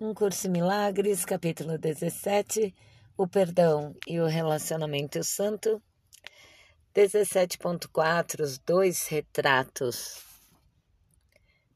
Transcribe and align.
Um 0.00 0.14
Curso 0.14 0.46
em 0.46 0.50
Milagres, 0.50 1.24
capítulo 1.24 1.76
17, 1.76 2.72
o 3.16 3.26
perdão 3.26 3.96
e 4.06 4.20
o 4.20 4.26
relacionamento 4.26 5.24
santo. 5.24 5.82
17.4, 6.94 8.40
os 8.40 8.58
dois 8.58 9.08
retratos. 9.08 10.22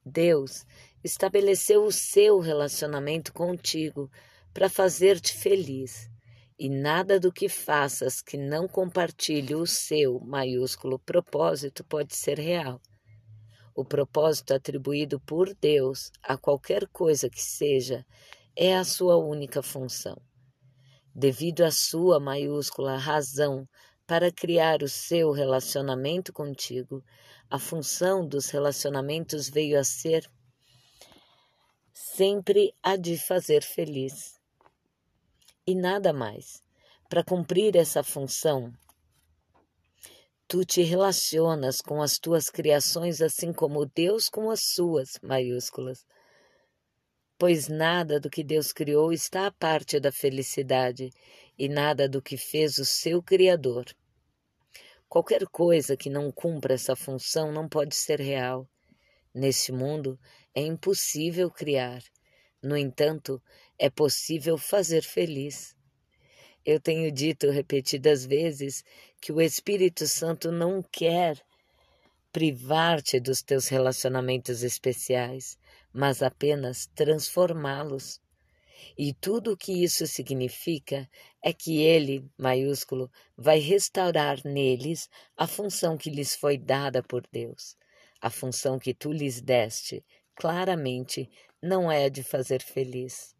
Deus 0.06 0.64
estabeleceu 1.02 1.82
o 1.82 1.90
seu 1.90 2.38
relacionamento 2.38 3.32
contigo 3.32 4.08
para 4.54 4.70
fazer-te 4.70 5.34
feliz, 5.34 6.08
e 6.56 6.68
nada 6.68 7.18
do 7.18 7.32
que 7.32 7.48
faças 7.48 8.22
que 8.22 8.36
não 8.36 8.68
compartilhe 8.68 9.56
o 9.56 9.66
seu 9.66 10.20
maiúsculo 10.20 10.96
propósito 11.00 11.82
pode 11.82 12.14
ser 12.14 12.38
real. 12.38 12.80
O 13.74 13.84
propósito 13.84 14.52
atribuído 14.52 15.18
por 15.20 15.54
Deus 15.54 16.12
a 16.22 16.36
qualquer 16.36 16.86
coisa 16.88 17.30
que 17.30 17.40
seja 17.40 18.04
é 18.54 18.76
a 18.76 18.84
sua 18.84 19.16
única 19.16 19.62
função. 19.62 20.16
Devido 21.14 21.62
à 21.62 21.70
sua 21.70 22.20
maiúscula 22.20 22.96
razão 22.96 23.66
para 24.06 24.30
criar 24.30 24.82
o 24.82 24.88
seu 24.88 25.30
relacionamento 25.30 26.32
contigo, 26.32 27.02
a 27.48 27.58
função 27.58 28.26
dos 28.26 28.50
relacionamentos 28.50 29.48
veio 29.48 29.78
a 29.78 29.84
ser 29.84 30.30
sempre 31.92 32.74
a 32.82 32.96
de 32.96 33.16
fazer 33.16 33.62
feliz. 33.62 34.38
E 35.66 35.74
nada 35.74 36.12
mais. 36.12 36.62
Para 37.08 37.24
cumprir 37.24 37.76
essa 37.76 38.02
função, 38.02 38.72
Tu 40.52 40.66
te 40.66 40.82
relacionas 40.82 41.80
com 41.80 42.02
as 42.02 42.18
tuas 42.18 42.50
criações 42.50 43.22
assim 43.22 43.54
como 43.54 43.86
Deus 43.86 44.28
com 44.28 44.50
as 44.50 44.60
suas, 44.62 45.18
maiúsculas. 45.22 46.04
Pois 47.38 47.68
nada 47.68 48.20
do 48.20 48.28
que 48.28 48.44
Deus 48.44 48.70
criou 48.70 49.14
está 49.14 49.46
à 49.46 49.50
parte 49.50 49.98
da 49.98 50.12
felicidade 50.12 51.08
e 51.58 51.70
nada 51.70 52.06
do 52.06 52.20
que 52.20 52.36
fez 52.36 52.76
o 52.76 52.84
seu 52.84 53.22
Criador. 53.22 53.86
Qualquer 55.08 55.46
coisa 55.46 55.96
que 55.96 56.10
não 56.10 56.30
cumpra 56.30 56.74
essa 56.74 56.94
função 56.94 57.50
não 57.50 57.66
pode 57.66 57.94
ser 57.94 58.20
real. 58.20 58.68
Neste 59.34 59.72
mundo 59.72 60.20
é 60.54 60.60
impossível 60.60 61.50
criar. 61.50 62.02
No 62.62 62.76
entanto, 62.76 63.42
é 63.78 63.88
possível 63.88 64.58
fazer 64.58 65.00
feliz. 65.00 65.74
Eu 66.64 66.78
tenho 66.78 67.10
dito 67.10 67.50
repetidas 67.50 68.24
vezes 68.24 68.84
que 69.20 69.32
o 69.32 69.40
Espírito 69.40 70.06
Santo 70.06 70.52
não 70.52 70.82
quer 70.82 71.42
privar-te 72.32 73.18
dos 73.18 73.42
teus 73.42 73.68
relacionamentos 73.68 74.62
especiais, 74.62 75.58
mas 75.92 76.22
apenas 76.22 76.86
transformá-los. 76.94 78.20
E 78.96 79.12
tudo 79.12 79.52
o 79.52 79.56
que 79.56 79.84
isso 79.84 80.06
significa 80.06 81.08
é 81.42 81.52
que 81.52 81.82
ele, 81.82 82.24
maiúsculo, 82.38 83.10
vai 83.36 83.58
restaurar 83.58 84.40
neles 84.44 85.08
a 85.36 85.46
função 85.46 85.96
que 85.96 86.10
lhes 86.10 86.34
foi 86.34 86.56
dada 86.56 87.02
por 87.02 87.26
Deus. 87.30 87.76
A 88.20 88.30
função 88.30 88.78
que 88.78 88.94
tu 88.94 89.12
lhes 89.12 89.40
deste, 89.40 90.04
claramente, 90.34 91.28
não 91.60 91.90
é 91.90 92.04
a 92.04 92.08
de 92.08 92.22
fazer 92.22 92.62
feliz. 92.62 93.34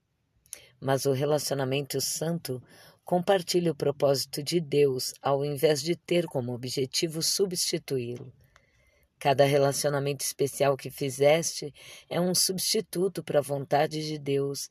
Mas 0.80 1.06
o 1.06 1.12
relacionamento 1.12 2.00
santo 2.00 2.62
Compartilhe 3.04 3.68
o 3.68 3.74
propósito 3.74 4.42
de 4.42 4.60
Deus 4.60 5.12
ao 5.20 5.44
invés 5.44 5.82
de 5.82 5.96
ter 5.96 6.26
como 6.26 6.52
objetivo 6.52 7.20
substituí-lo. 7.20 8.32
Cada 9.18 9.44
relacionamento 9.44 10.24
especial 10.24 10.76
que 10.76 10.90
fizeste 10.90 11.72
é 12.08 12.20
um 12.20 12.34
substituto 12.34 13.22
para 13.22 13.40
a 13.40 13.42
vontade 13.42 14.06
de 14.06 14.18
Deus 14.18 14.68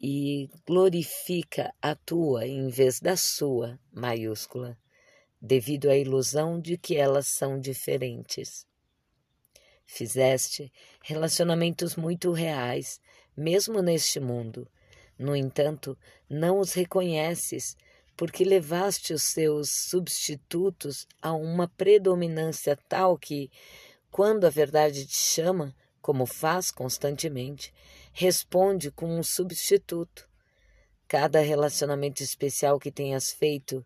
e 0.00 0.48
glorifica 0.66 1.72
a 1.82 1.94
tua 1.94 2.46
em 2.46 2.68
vez 2.68 3.00
da 3.00 3.16
sua, 3.16 3.78
maiúscula, 3.92 4.78
devido 5.40 5.90
à 5.90 5.96
ilusão 5.96 6.60
de 6.60 6.78
que 6.78 6.96
elas 6.96 7.28
são 7.28 7.58
diferentes. 7.58 8.66
Fizeste 9.84 10.72
relacionamentos 11.02 11.96
muito 11.96 12.30
reais, 12.30 13.00
mesmo 13.36 13.80
neste 13.80 14.20
mundo, 14.20 14.68
no 15.18 15.34
entanto, 15.34 15.98
não 16.30 16.60
os 16.60 16.72
reconheces, 16.72 17.76
porque 18.16 18.44
levaste 18.44 19.12
os 19.12 19.22
seus 19.22 19.70
substitutos 19.70 21.06
a 21.20 21.32
uma 21.32 21.66
predominância 21.68 22.78
tal 22.88 23.18
que, 23.18 23.50
quando 24.10 24.44
a 24.44 24.50
verdade 24.50 25.06
te 25.06 25.16
chama, 25.16 25.74
como 26.00 26.24
faz 26.24 26.70
constantemente, 26.70 27.72
responde 28.12 28.90
com 28.90 29.18
um 29.18 29.22
substituto. 29.22 30.28
Cada 31.06 31.40
relacionamento 31.40 32.22
especial 32.22 32.78
que 32.78 32.90
tenhas 32.90 33.30
feito 33.30 33.84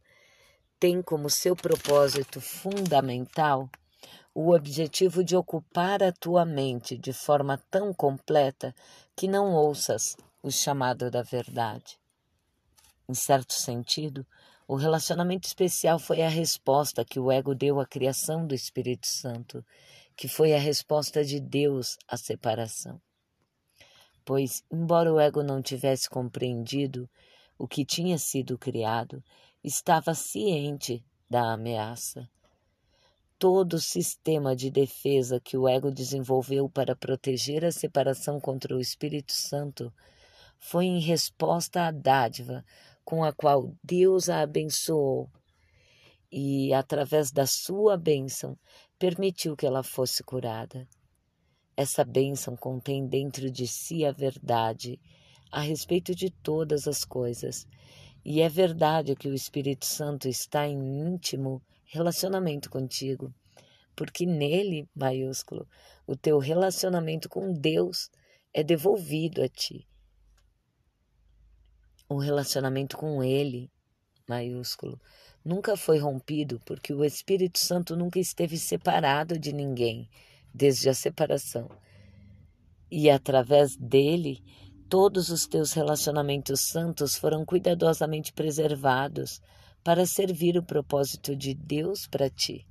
tem 0.78 1.00
como 1.00 1.31
seu 1.31 1.54
propósito 1.54 2.41
fundamental 2.41 3.71
o 4.34 4.54
objetivo 4.54 5.22
de 5.22 5.37
ocupar 5.37 6.03
a 6.03 6.10
tua 6.10 6.44
mente 6.44 6.97
de 6.97 7.12
forma 7.12 7.62
tão 7.71 7.92
completa 7.92 8.75
que 9.15 9.28
não 9.28 9.53
ouças 9.53 10.16
o 10.42 10.50
chamado 10.50 11.10
da 11.10 11.22
verdade. 11.22 11.98
Em 13.08 13.14
certo 13.14 13.53
sentido, 13.53 14.26
o 14.66 14.75
relacionamento 14.75 15.47
especial 15.47 15.98
foi 15.98 16.22
a 16.22 16.28
resposta 16.28 17.04
que 17.04 17.20
o 17.20 17.30
ego 17.30 17.54
deu 17.54 17.78
à 17.78 17.86
criação 17.86 18.47
do 18.47 18.54
Espírito 18.54 19.06
Santo, 19.06 19.64
que 20.16 20.26
foi 20.26 20.54
a 20.54 20.58
resposta 20.58 21.25
de 21.25 21.41
Deus 21.41 21.97
à 22.08 22.16
separação. 22.16 23.00
Pois, 24.25 24.62
embora 24.70 25.12
o 25.12 25.20
ego 25.20 25.42
não 25.42 25.60
tivesse 25.60 26.08
compreendido 26.08 27.09
o 27.59 27.69
que 27.69 27.84
tinha 27.84 28.19
sido 28.19 28.59
criado, 28.59 29.22
estava 29.62 30.14
ciente 30.14 31.04
da 31.28 31.53
ameaça. 31.53 32.28
Todo 33.38 33.74
o 33.74 33.80
sistema 33.80 34.54
de 34.54 34.70
defesa 34.70 35.41
que 35.41 35.56
o 35.56 35.69
ego 35.69 35.91
desenvolveu 35.91 36.69
para 36.69 36.94
proteger 36.94 37.64
a 37.64 37.72
separação 37.72 38.41
contra 38.41 38.76
o 38.76 38.80
Espírito 38.80 39.32
Santo 39.32 39.92
foi 40.64 40.84
em 40.84 41.00
resposta 41.00 41.88
à 41.88 41.90
dádiva 41.90 42.64
com 43.04 43.24
a 43.24 43.32
qual 43.32 43.76
Deus 43.82 44.28
a 44.28 44.42
abençoou 44.42 45.28
e, 46.30 46.72
através 46.72 47.32
da 47.32 47.46
sua 47.46 47.96
bênção, 47.96 48.56
permitiu 48.96 49.56
que 49.56 49.66
ela 49.66 49.82
fosse 49.82 50.22
curada. 50.22 50.88
Essa 51.76 52.04
bênção 52.04 52.56
contém 52.56 53.08
dentro 53.08 53.50
de 53.50 53.66
si 53.66 54.04
a 54.04 54.12
verdade 54.12 55.00
a 55.50 55.60
respeito 55.60 56.14
de 56.14 56.30
todas 56.30 56.86
as 56.86 57.04
coisas, 57.04 57.66
e 58.24 58.40
é 58.40 58.48
verdade 58.48 59.16
que 59.16 59.28
o 59.28 59.34
Espírito 59.34 59.84
Santo 59.84 60.28
está 60.28 60.66
em 60.66 60.78
íntimo 60.78 61.60
relacionamento 61.86 62.70
contigo, 62.70 63.34
porque 63.96 64.24
nele, 64.24 64.88
maiúsculo, 64.94 65.68
o 66.06 66.16
teu 66.16 66.38
relacionamento 66.38 67.28
com 67.28 67.52
Deus 67.52 68.08
é 68.54 68.62
devolvido 68.62 69.42
a 69.42 69.48
ti 69.48 69.86
o 72.14 72.18
relacionamento 72.18 72.96
com 72.96 73.22
Ele, 73.22 73.70
maiúsculo, 74.28 75.00
nunca 75.44 75.76
foi 75.76 75.98
rompido 75.98 76.60
porque 76.64 76.92
o 76.92 77.04
Espírito 77.04 77.58
Santo 77.58 77.96
nunca 77.96 78.18
esteve 78.18 78.56
separado 78.56 79.38
de 79.38 79.52
ninguém 79.52 80.08
desde 80.54 80.88
a 80.88 80.94
separação. 80.94 81.68
E 82.90 83.08
através 83.08 83.76
dele, 83.76 84.42
todos 84.88 85.30
os 85.30 85.46
teus 85.46 85.72
relacionamentos 85.72 86.68
santos 86.68 87.16
foram 87.16 87.44
cuidadosamente 87.44 88.32
preservados 88.32 89.40
para 89.82 90.06
servir 90.06 90.56
o 90.58 90.62
propósito 90.62 91.34
de 91.34 91.54
Deus 91.54 92.06
para 92.06 92.28
ti. 92.28 92.66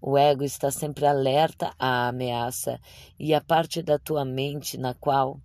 O 0.00 0.16
ego 0.16 0.44
está 0.44 0.70
sempre 0.70 1.06
alerta 1.06 1.74
à 1.78 2.08
ameaça 2.08 2.80
e 3.18 3.34
a 3.34 3.40
parte 3.40 3.82
da 3.82 3.98
tua 3.98 4.24
mente 4.24 4.78
na 4.78 4.94
qual 4.94 5.40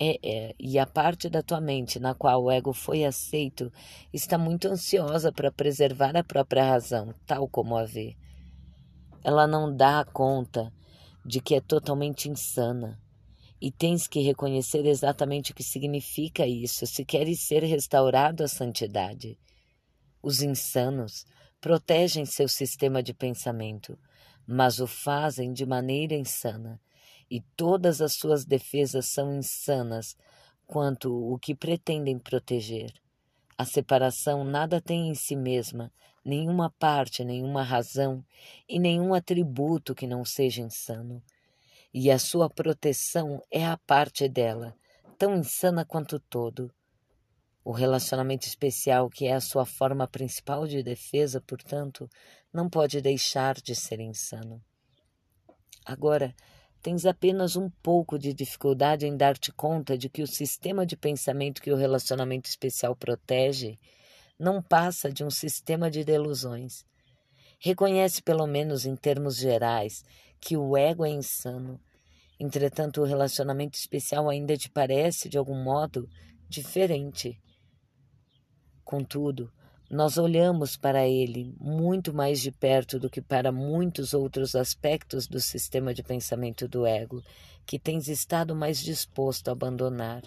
é, 0.00 0.18
é, 0.22 0.54
e 0.58 0.78
a 0.78 0.86
parte 0.86 1.28
da 1.28 1.42
tua 1.42 1.60
mente 1.60 2.00
na 2.00 2.14
qual 2.14 2.42
o 2.42 2.50
ego 2.50 2.72
foi 2.72 3.04
aceito 3.04 3.72
está 4.12 4.36
muito 4.36 4.66
ansiosa 4.66 5.32
para 5.32 5.52
preservar 5.52 6.16
a 6.16 6.24
própria 6.24 6.64
razão, 6.64 7.14
tal 7.26 7.48
como 7.48 7.76
a 7.76 7.84
vê. 7.84 8.16
Ela 9.22 9.46
não 9.46 9.74
dá 9.74 10.04
conta 10.04 10.72
de 11.24 11.40
que 11.40 11.54
é 11.54 11.60
totalmente 11.60 12.28
insana. 12.28 13.00
E 13.60 13.70
tens 13.70 14.06
que 14.06 14.20
reconhecer 14.20 14.84
exatamente 14.84 15.52
o 15.52 15.54
que 15.54 15.62
significa 15.62 16.46
isso 16.46 16.86
se 16.86 17.04
queres 17.04 17.46
ser 17.46 17.62
restaurado 17.62 18.42
à 18.42 18.48
santidade. 18.48 19.38
Os 20.22 20.42
insanos 20.42 21.24
protegem 21.60 22.26
seu 22.26 22.48
sistema 22.48 23.02
de 23.02 23.14
pensamento, 23.14 23.96
mas 24.46 24.80
o 24.80 24.86
fazem 24.86 25.52
de 25.52 25.64
maneira 25.64 26.14
insana 26.14 26.78
e 27.30 27.40
todas 27.56 28.00
as 28.00 28.14
suas 28.14 28.44
defesas 28.44 29.08
são 29.08 29.34
insanas 29.34 30.16
quanto 30.66 31.12
o 31.12 31.38
que 31.38 31.54
pretendem 31.54 32.18
proteger. 32.18 32.92
A 33.56 33.64
separação 33.64 34.42
nada 34.44 34.80
tem 34.80 35.08
em 35.08 35.14
si 35.14 35.36
mesma, 35.36 35.92
nenhuma 36.24 36.70
parte, 36.78 37.24
nenhuma 37.24 37.62
razão 37.62 38.24
e 38.68 38.78
nenhum 38.80 39.14
atributo 39.14 39.94
que 39.94 40.06
não 40.06 40.24
seja 40.24 40.62
insano. 40.62 41.22
E 41.92 42.10
a 42.10 42.18
sua 42.18 42.50
proteção 42.50 43.40
é 43.50 43.64
a 43.64 43.76
parte 43.76 44.28
dela, 44.28 44.74
tão 45.16 45.36
insana 45.36 45.84
quanto 45.84 46.18
todo. 46.18 46.72
O 47.64 47.70
relacionamento 47.70 48.46
especial, 48.46 49.08
que 49.08 49.26
é 49.26 49.34
a 49.34 49.40
sua 49.40 49.64
forma 49.64 50.06
principal 50.08 50.66
de 50.66 50.82
defesa, 50.82 51.40
portanto, 51.40 52.10
não 52.52 52.68
pode 52.68 53.00
deixar 53.00 53.54
de 53.54 53.74
ser 53.74 54.00
insano. 54.00 54.60
Agora, 55.84 56.34
tens 56.84 57.06
apenas 57.06 57.56
um 57.56 57.70
pouco 57.82 58.18
de 58.18 58.34
dificuldade 58.34 59.06
em 59.06 59.16
dar-te 59.16 59.50
conta 59.50 59.96
de 59.96 60.10
que 60.10 60.22
o 60.22 60.26
sistema 60.26 60.84
de 60.84 60.98
pensamento 60.98 61.62
que 61.62 61.72
o 61.72 61.76
relacionamento 61.76 62.46
especial 62.46 62.94
protege 62.94 63.78
não 64.38 64.60
passa 64.60 65.10
de 65.10 65.24
um 65.24 65.30
sistema 65.30 65.90
de 65.90 66.04
delusões. 66.04 66.84
Reconhece, 67.58 68.22
pelo 68.22 68.46
menos 68.46 68.84
em 68.84 68.94
termos 68.94 69.36
gerais, 69.36 70.04
que 70.38 70.58
o 70.58 70.76
ego 70.76 71.06
é 71.06 71.08
insano. 71.08 71.80
Entretanto, 72.38 73.00
o 73.00 73.06
relacionamento 73.06 73.78
especial 73.78 74.28
ainda 74.28 74.54
te 74.54 74.68
parece, 74.68 75.26
de 75.26 75.38
algum 75.38 75.64
modo, 75.64 76.06
diferente. 76.50 77.40
Contudo, 78.84 79.50
nós 79.90 80.16
olhamos 80.16 80.76
para 80.76 81.06
ele 81.06 81.54
muito 81.60 82.12
mais 82.12 82.40
de 82.40 82.50
perto 82.50 82.98
do 82.98 83.10
que 83.10 83.20
para 83.20 83.52
muitos 83.52 84.14
outros 84.14 84.54
aspectos 84.54 85.26
do 85.26 85.40
sistema 85.40 85.92
de 85.92 86.02
pensamento 86.02 86.66
do 86.66 86.86
ego, 86.86 87.22
que 87.66 87.78
tens 87.78 88.08
estado 88.08 88.54
mais 88.54 88.80
disposto 88.80 89.48
a 89.48 89.52
abandonar. 89.52 90.22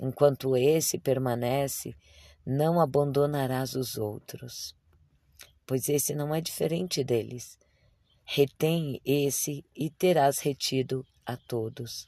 Enquanto 0.00 0.56
esse 0.56 0.98
permanece, 0.98 1.94
não 2.44 2.80
abandonarás 2.80 3.74
os 3.74 3.96
outros, 3.96 4.74
pois 5.66 5.88
esse 5.88 6.14
não 6.14 6.34
é 6.34 6.40
diferente 6.40 7.04
deles. 7.04 7.58
Retém 8.24 9.00
esse 9.04 9.64
e 9.76 9.90
terás 9.90 10.38
retido 10.38 11.06
a 11.26 11.36
todos. 11.36 12.06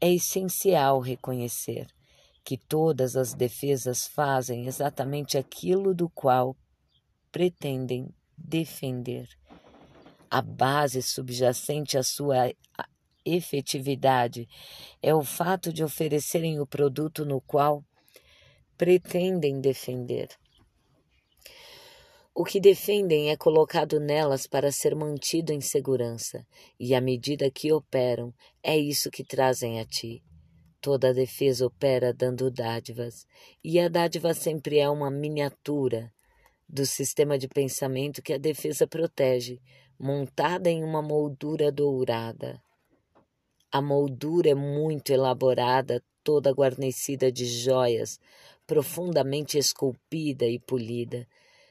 É 0.00 0.12
essencial 0.12 1.00
reconhecer 1.00 1.86
que 2.44 2.56
todas 2.56 3.16
as 3.16 3.34
defesas 3.34 4.06
fazem 4.06 4.66
exatamente 4.66 5.38
aquilo 5.38 5.94
do 5.94 6.08
qual 6.08 6.56
pretendem 7.30 8.08
defender. 8.36 9.28
A 10.30 10.42
base 10.42 11.02
subjacente 11.02 11.96
à 11.96 12.02
sua 12.02 12.52
efetividade 13.24 14.48
é 15.00 15.14
o 15.14 15.22
fato 15.22 15.72
de 15.72 15.84
oferecerem 15.84 16.60
o 16.60 16.66
produto 16.66 17.24
no 17.24 17.40
qual 17.40 17.84
pretendem 18.76 19.60
defender. 19.60 20.28
O 22.34 22.44
que 22.44 22.58
defendem 22.58 23.30
é 23.30 23.36
colocado 23.36 24.00
nelas 24.00 24.46
para 24.46 24.72
ser 24.72 24.94
mantido 24.94 25.52
em 25.52 25.60
segurança, 25.60 26.46
e 26.80 26.94
à 26.94 27.00
medida 27.00 27.50
que 27.50 27.70
operam, 27.70 28.32
é 28.62 28.76
isso 28.76 29.10
que 29.10 29.22
trazem 29.22 29.78
a 29.78 29.84
ti. 29.84 30.22
Toda 30.82 31.10
a 31.10 31.12
defesa 31.12 31.64
opera 31.64 32.12
dando 32.12 32.50
dádivas, 32.50 33.24
e 33.62 33.78
a 33.78 33.88
dádiva 33.88 34.34
sempre 34.34 34.80
é 34.80 34.90
uma 34.90 35.12
miniatura 35.12 36.12
do 36.68 36.84
sistema 36.84 37.38
de 37.38 37.46
pensamento 37.46 38.20
que 38.20 38.32
a 38.32 38.38
defesa 38.38 38.84
protege, 38.84 39.60
montada 39.96 40.68
em 40.68 40.82
uma 40.82 41.00
moldura 41.00 41.70
dourada. 41.70 42.60
A 43.70 43.80
moldura 43.80 44.50
é 44.50 44.54
muito 44.56 45.12
elaborada, 45.12 46.02
toda 46.24 46.50
guarnecida 46.50 47.30
de 47.30 47.46
joias, 47.46 48.18
profundamente 48.66 49.56
esculpida 49.56 50.46
e 50.46 50.58
polida. 50.58 51.28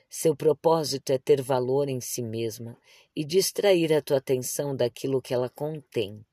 Seu 0.10 0.34
propósito 0.34 1.12
é 1.12 1.18
ter 1.18 1.42
valor 1.42 1.90
em 1.90 2.00
si 2.00 2.22
mesma 2.22 2.78
e 3.14 3.26
distrair 3.26 3.92
a 3.92 4.02
tua 4.02 4.20
atenção 4.20 4.74
daquilo 4.74 5.22
que 5.22 5.34
ela 5.34 5.50
contém. 5.50 6.26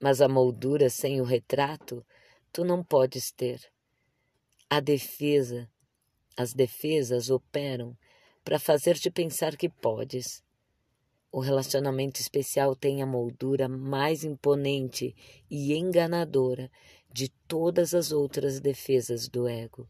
Mas 0.00 0.20
a 0.20 0.28
moldura 0.28 0.88
sem 0.88 1.20
o 1.20 1.24
retrato 1.24 2.04
tu 2.52 2.64
não 2.64 2.82
podes 2.82 3.30
ter. 3.30 3.60
A 4.68 4.80
defesa, 4.80 5.70
as 6.36 6.54
defesas 6.54 7.28
operam 7.28 7.96
para 8.42 8.58
fazer-te 8.58 9.10
pensar 9.10 9.56
que 9.56 9.68
podes. 9.68 10.42
O 11.30 11.38
relacionamento 11.38 12.20
especial 12.20 12.74
tem 12.74 13.02
a 13.02 13.06
moldura 13.06 13.68
mais 13.68 14.24
imponente 14.24 15.14
e 15.48 15.74
enganadora 15.74 16.70
de 17.12 17.28
todas 17.46 17.94
as 17.94 18.10
outras 18.10 18.58
defesas 18.58 19.28
do 19.28 19.46
ego. 19.46 19.88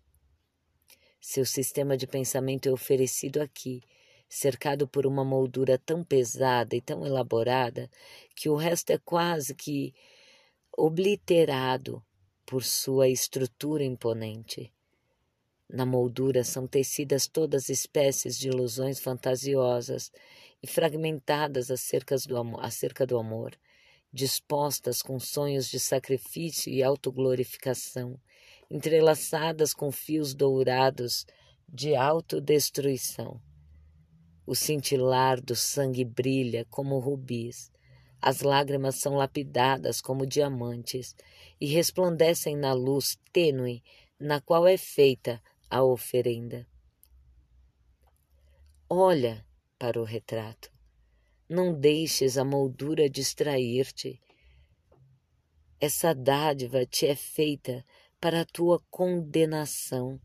Seu 1.21 1.47
sistema 1.47 1.97
de 1.97 2.07
pensamento 2.07 2.69
é 2.69 2.73
oferecido 2.73 3.41
aqui 3.41 3.83
cercado 4.31 4.87
por 4.87 5.07
uma 5.07 5.25
moldura 5.25 5.77
tão 5.77 6.05
pesada 6.05 6.77
e 6.77 6.81
tão 6.81 7.05
elaborada 7.05 7.91
que 8.35 8.49
o 8.49 8.55
resto 8.55 8.91
é 8.91 8.99
quase 8.99 9.55
que 9.55 9.93
obliterado 10.79 12.03
por 12.47 12.65
sua 12.65 13.09
estrutura 13.09 13.85
imponente. 13.85 14.73
Na 15.69 15.85
moldura 15.85 16.45
são 16.45 16.67
tecidas 16.67 17.27
todas 17.27 17.69
espécies 17.69 18.39
de 18.39 18.49
ilusões 18.49 19.01
fantasiosas 19.01 20.11
e 20.63 20.67
fragmentadas 20.67 21.71
acerca 21.71 22.17
do 22.17 22.37
amor, 22.37 22.65
acerca 22.65 23.05
do 23.05 23.19
amor 23.19 23.59
dispostas 24.13 25.03
com 25.03 25.19
sonhos 25.21 25.69
de 25.69 25.79
sacrifício 25.79 26.73
e 26.73 26.83
autoglorificação, 26.83 28.19
entrelaçadas 28.69 29.73
com 29.73 29.93
fios 29.93 30.35
dourados 30.35 31.27
de 31.69 31.95
autodestruição. 31.95 33.41
O 34.51 34.55
cintilar 34.57 35.41
do 35.41 35.55
sangue 35.55 36.05
brilha 36.05 36.67
como 36.69 36.99
rubis. 36.99 37.71
As 38.21 38.41
lágrimas 38.41 38.97
são 38.97 39.15
lapidadas 39.15 40.01
como 40.01 40.27
diamantes 40.27 41.15
e 41.61 41.67
resplandecem 41.67 42.57
na 42.57 42.73
luz 42.73 43.17
tênue 43.33 43.81
na 44.19 44.41
qual 44.41 44.67
é 44.67 44.77
feita 44.77 45.41
a 45.71 45.85
oferenda. 45.85 46.67
Olha 48.89 49.47
para 49.79 50.01
o 50.01 50.05
retrato. 50.05 50.69
Não 51.49 51.73
deixes 51.73 52.37
a 52.37 52.45
moldura 52.45 53.09
distrair-te. 53.09 54.21
Essa 55.81 56.13
dádiva 56.13 56.85
te 56.85 57.07
é 57.07 57.15
feita 57.15 57.85
para 58.21 58.41
a 58.41 58.45
tua 58.45 58.81
condenação, 58.91 60.21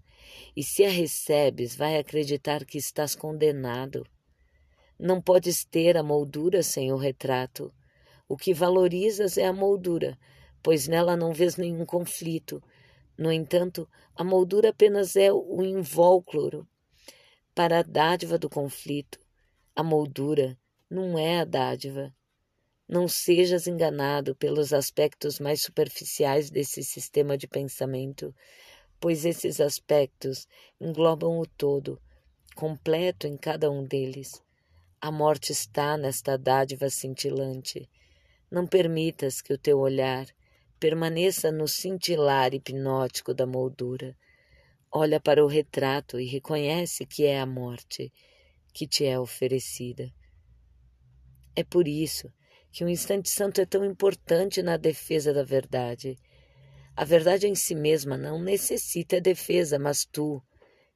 e 0.57 0.63
se 0.63 0.83
a 0.83 0.89
recebes, 0.89 1.75
vai 1.75 1.99
acreditar 1.99 2.65
que 2.65 2.79
estás 2.79 3.13
condenado. 3.13 4.03
Não 4.97 5.21
podes 5.21 5.65
ter 5.65 5.97
a 5.97 6.03
moldura 6.03 6.63
sem 6.63 6.93
o 6.93 6.95
retrato. 6.95 7.73
O 8.29 8.37
que 8.37 8.53
valorizas 8.53 9.37
é 9.37 9.45
a 9.45 9.51
moldura, 9.51 10.17
pois 10.63 10.87
nela 10.87 11.17
não 11.17 11.33
vês 11.33 11.57
nenhum 11.57 11.85
conflito. 11.85 12.63
No 13.17 13.31
entanto, 13.31 13.89
a 14.15 14.23
moldura 14.23 14.69
apenas 14.69 15.15
é 15.17 15.31
o 15.31 15.61
invólucro 15.61 16.67
para 17.53 17.79
a 17.79 17.83
dádiva 17.83 18.37
do 18.37 18.49
conflito. 18.49 19.19
A 19.75 19.83
moldura 19.83 20.57
não 20.89 21.19
é 21.19 21.39
a 21.39 21.45
dádiva. 21.45 22.13
Não 22.87 23.07
sejas 23.07 23.67
enganado 23.67 24.33
pelos 24.35 24.71
aspectos 24.71 25.39
mais 25.39 25.61
superficiais 25.61 26.49
desse 26.49 26.83
sistema 26.83 27.37
de 27.37 27.47
pensamento, 27.47 28.33
pois 28.99 29.25
esses 29.25 29.59
aspectos 29.59 30.47
englobam 30.79 31.37
o 31.39 31.45
todo, 31.45 31.99
completo 32.55 33.27
em 33.27 33.35
cada 33.35 33.69
um 33.69 33.83
deles. 33.83 34.44
A 35.05 35.11
morte 35.11 35.51
está 35.51 35.95
nesta 35.95 36.35
dádiva 36.35 36.89
cintilante. 36.89 37.87
Não 38.49 38.65
permitas 38.65 39.39
que 39.39 39.53
o 39.53 39.57
teu 39.57 39.77
olhar 39.77 40.25
permaneça 40.79 41.51
no 41.51 41.67
cintilar 41.67 42.55
hipnótico 42.55 43.31
da 43.31 43.45
moldura. 43.45 44.17
Olha 44.91 45.19
para 45.19 45.45
o 45.45 45.47
retrato 45.47 46.19
e 46.19 46.25
reconhece 46.25 47.05
que 47.05 47.23
é 47.23 47.39
a 47.39 47.45
morte 47.45 48.11
que 48.73 48.87
te 48.87 49.05
é 49.05 49.19
oferecida. 49.19 50.11
É 51.55 51.63
por 51.63 51.87
isso 51.87 52.33
que 52.71 52.83
o 52.83 52.89
instante 52.89 53.29
santo 53.29 53.61
é 53.61 53.65
tão 53.67 53.85
importante 53.85 54.63
na 54.63 54.75
defesa 54.75 55.31
da 55.31 55.43
verdade. 55.43 56.17
A 56.95 57.05
verdade 57.05 57.45
em 57.45 57.53
si 57.53 57.75
mesma 57.75 58.17
não 58.17 58.41
necessita 58.41 59.21
defesa, 59.21 59.77
mas 59.77 60.03
tu, 60.03 60.41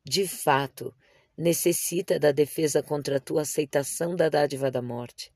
de 0.03 0.27
fato, 0.27 0.95
necessita 1.39 2.19
da 2.19 2.33
defesa 2.33 2.83
contra 2.83 3.15
a 3.15 3.19
tua 3.19 3.43
aceitação 3.43 4.13
da 4.13 4.27
dádiva 4.27 4.69
da 4.69 4.81
morte. 4.81 5.31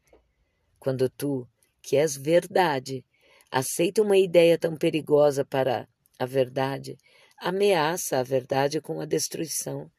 Quando 0.78 1.10
tu, 1.10 1.48
que 1.82 1.96
és 1.96 2.18
verdade, 2.18 3.06
aceita 3.50 4.02
uma 4.02 4.18
ideia 4.18 4.58
tão 4.58 4.76
perigosa 4.76 5.46
para 5.46 5.88
a 6.20 6.26
verdade, 6.26 6.98
ameaça 7.40 8.20
a 8.20 8.24
verdade 8.24 8.82
com 8.82 9.00
a 9.00 9.06
destruição. 9.06 9.90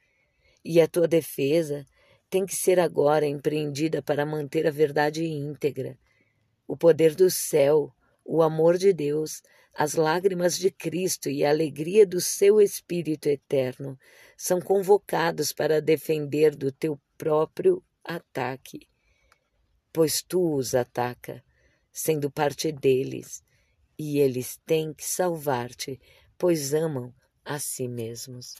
E 0.62 0.78
a 0.78 0.86
tua 0.86 1.08
defesa 1.08 1.86
tem 2.28 2.44
que 2.44 2.54
ser 2.54 2.78
agora 2.78 3.26
empreendida 3.26 4.02
para 4.02 4.26
manter 4.26 4.66
a 4.66 4.70
verdade 4.70 5.24
íntegra. 5.24 5.98
O 6.68 6.76
poder 6.76 7.14
do 7.14 7.30
céu, 7.30 7.90
o 8.22 8.42
amor 8.42 8.76
de 8.76 8.92
Deus, 8.92 9.40
as 9.74 9.94
lágrimas 9.94 10.56
de 10.56 10.70
Cristo 10.70 11.28
e 11.28 11.44
a 11.44 11.50
alegria 11.50 12.06
do 12.06 12.20
seu 12.20 12.60
Espírito 12.60 13.28
eterno 13.28 13.98
são 14.36 14.60
convocados 14.60 15.52
para 15.52 15.82
defender 15.82 16.54
do 16.54 16.70
teu 16.70 17.00
próprio 17.18 17.82
ataque. 18.04 18.88
Pois 19.92 20.22
tu 20.22 20.54
os 20.54 20.74
ataca, 20.74 21.42
sendo 21.92 22.30
parte 22.30 22.70
deles, 22.70 23.42
e 23.98 24.18
eles 24.18 24.58
têm 24.64 24.92
que 24.92 25.04
salvar-te, 25.04 26.00
pois 26.38 26.72
amam 26.72 27.12
a 27.44 27.58
si 27.58 27.88
mesmos. 27.88 28.56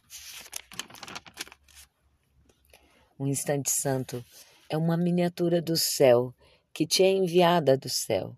O 3.17 3.27
instante 3.27 3.71
santo 3.71 4.25
é 4.69 4.77
uma 4.77 4.97
miniatura 4.97 5.63
do 5.63 5.77
céu 5.77 6.35
que 6.73 6.85
te 6.85 7.05
é 7.05 7.11
enviada 7.11 7.77
do 7.77 7.89
céu. 7.89 8.37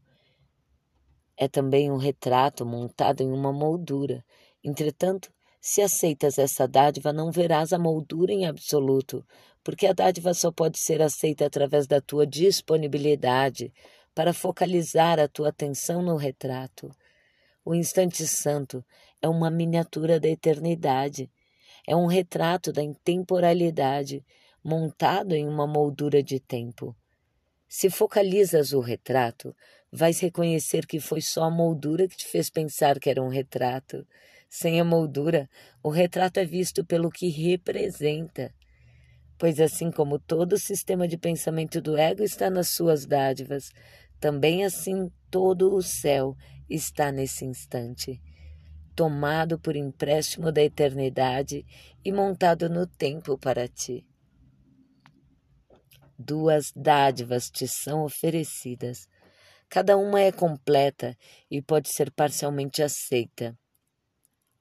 É 1.36 1.46
também 1.48 1.90
um 1.90 1.96
retrato 1.96 2.64
montado 2.64 3.20
em 3.20 3.30
uma 3.30 3.52
moldura. 3.52 4.24
Entretanto, 4.64 5.30
se 5.60 5.82
aceitas 5.82 6.38
essa 6.38 6.66
dádiva, 6.66 7.12
não 7.12 7.30
verás 7.30 7.72
a 7.72 7.78
moldura 7.78 8.32
em 8.32 8.46
absoluto, 8.46 9.26
porque 9.62 9.86
a 9.86 9.92
dádiva 9.92 10.32
só 10.32 10.52
pode 10.52 10.78
ser 10.78 11.02
aceita 11.02 11.44
através 11.44 11.86
da 11.86 12.00
tua 12.00 12.26
disponibilidade 12.26 13.72
para 14.14 14.32
focalizar 14.32 15.18
a 15.18 15.28
tua 15.28 15.48
atenção 15.48 16.02
no 16.02 16.16
retrato. 16.16 16.90
O 17.64 17.74
instante 17.74 18.26
santo 18.26 18.84
é 19.20 19.28
uma 19.28 19.50
miniatura 19.50 20.20
da 20.20 20.28
eternidade, 20.28 21.28
é 21.86 21.96
um 21.96 22.06
retrato 22.06 22.72
da 22.72 22.82
intemporalidade 22.82 24.24
montado 24.62 25.34
em 25.34 25.48
uma 25.48 25.66
moldura 25.66 26.22
de 26.22 26.40
tempo. 26.40 26.96
Se 27.68 27.90
focalizas 27.90 28.72
o 28.72 28.80
retrato, 28.80 29.54
vais 29.96 30.20
reconhecer 30.20 30.86
que 30.86 31.00
foi 31.00 31.22
só 31.22 31.44
a 31.44 31.50
moldura 31.50 32.06
que 32.06 32.16
te 32.16 32.26
fez 32.26 32.50
pensar 32.50 33.00
que 33.00 33.08
era 33.08 33.22
um 33.22 33.28
retrato. 33.28 34.06
Sem 34.48 34.78
a 34.78 34.84
moldura, 34.84 35.48
o 35.82 35.88
retrato 35.88 36.38
é 36.38 36.44
visto 36.44 36.84
pelo 36.84 37.10
que 37.10 37.28
representa. 37.28 38.54
Pois 39.38 39.58
assim 39.58 39.90
como 39.90 40.18
todo 40.18 40.52
o 40.52 40.58
sistema 40.58 41.08
de 41.08 41.16
pensamento 41.16 41.80
do 41.80 41.96
ego 41.96 42.22
está 42.22 42.50
nas 42.50 42.68
suas 42.68 43.06
dádivas, 43.06 43.70
também 44.20 44.64
assim 44.64 45.10
todo 45.30 45.74
o 45.74 45.82
céu 45.82 46.36
está 46.68 47.10
nesse 47.10 47.44
instante, 47.44 48.20
tomado 48.94 49.58
por 49.58 49.76
empréstimo 49.76 50.52
da 50.52 50.62
eternidade 50.62 51.64
e 52.04 52.12
montado 52.12 52.68
no 52.68 52.86
tempo 52.86 53.38
para 53.38 53.66
ti. 53.66 54.06
Duas 56.18 56.72
dádivas 56.74 57.50
te 57.50 57.66
são 57.66 58.04
oferecidas. 58.04 59.06
Cada 59.68 59.96
uma 59.96 60.20
é 60.20 60.30
completa 60.30 61.16
e 61.50 61.60
pode 61.60 61.88
ser 61.88 62.10
parcialmente 62.10 62.82
aceita. 62.82 63.56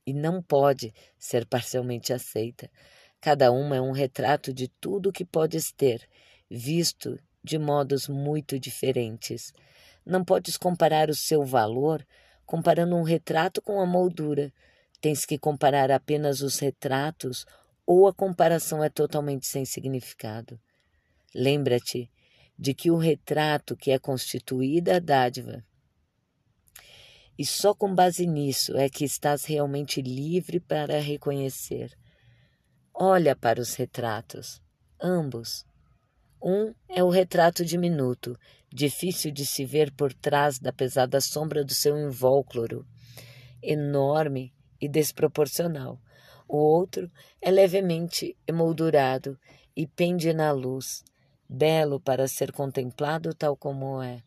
E 0.06 0.14
não 0.14 0.42
pode 0.42 0.94
ser 1.18 1.46
parcialmente 1.46 2.14
aceita. 2.14 2.70
Cada 3.22 3.52
uma 3.52 3.76
é 3.76 3.82
um 3.82 3.92
retrato 3.92 4.54
de 4.54 4.68
tudo 4.68 5.12
que 5.12 5.26
podes 5.26 5.72
ter, 5.72 6.08
visto 6.50 7.20
de 7.44 7.58
modos 7.58 8.08
muito 8.08 8.60
diferentes. 8.60 9.52
Não 10.06 10.24
podes 10.24 10.58
comparar 10.58 11.10
o 11.10 11.16
seu 11.16 11.44
valor 11.44 12.06
comparando 12.46 12.96
um 12.96 13.04
retrato 13.04 13.62
com 13.62 13.82
a 13.82 13.86
moldura. 13.86 14.54
Tens 15.02 15.26
que 15.26 15.38
comparar 15.38 15.92
apenas 15.92 16.42
os 16.42 16.60
retratos 16.60 17.46
ou 17.86 18.08
a 18.08 18.14
comparação 18.14 18.84
é 18.84 18.90
totalmente 18.90 19.48
sem 19.48 19.66
significado. 19.66 20.60
Lembra-te 21.34 22.10
de 22.58 22.74
que 22.74 22.90
o 22.90 22.98
retrato 22.98 23.76
que 23.76 23.92
é 23.92 24.00
constituída 24.00 24.98
a 24.98 25.00
dádiva. 25.00 25.64
E 27.38 27.46
só 27.46 27.74
com 27.74 27.94
base 27.94 28.26
nisso 28.26 28.78
é 28.78 28.90
que 28.90 29.04
estás 29.04 29.44
realmente 29.46 30.02
livre 30.02 30.60
para 30.60 31.00
reconhecer. 31.00 31.92
Olha 32.94 33.36
para 33.36 33.60
os 33.60 33.76
retratos, 33.76 34.62
ambos. 35.02 35.66
Um 36.42 36.74
é 36.88 37.04
o 37.04 37.10
retrato 37.10 37.66
diminuto, 37.66 38.40
difícil 38.72 39.32
de 39.32 39.46
se 39.46 39.66
ver 39.66 39.92
por 39.92 40.14
trás 40.14 40.60
da 40.60 40.72
pesada 40.72 41.20
sombra 41.20 41.64
do 41.64 41.74
seu 41.74 41.98
invólucro, 41.98 42.86
enorme 43.62 44.54
e 44.80 44.88
desproporcional. 44.88 46.00
O 46.48 46.58
outro 46.58 47.12
é 47.42 47.52
levemente 47.52 48.38
emoldurado 48.48 49.38
e 49.76 49.86
pende 49.86 50.32
na 50.32 50.52
luz, 50.52 51.04
belo 51.48 52.00
para 52.00 52.28
ser 52.28 52.52
contemplado 52.52 53.34
tal 53.34 53.56
como 53.56 54.02
é. 54.02 54.22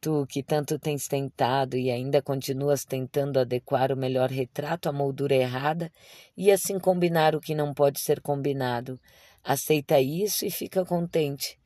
Tu 0.00 0.26
que 0.26 0.44
tanto 0.44 0.78
tens 0.78 1.08
tentado 1.08 1.76
e 1.76 1.90
ainda 1.90 2.22
continuas 2.22 2.84
tentando 2.84 3.40
adequar 3.40 3.90
o 3.90 3.96
melhor 3.96 4.30
retrato 4.30 4.88
à 4.88 4.92
moldura 4.92 5.34
errada 5.34 5.90
e 6.36 6.52
assim 6.52 6.78
combinar 6.78 7.34
o 7.34 7.40
que 7.40 7.54
não 7.54 7.74
pode 7.74 8.00
ser 8.00 8.20
combinado, 8.20 9.00
aceita 9.42 10.00
isso 10.00 10.46
e 10.46 10.50
fica 10.50 10.84
contente. 10.84 11.58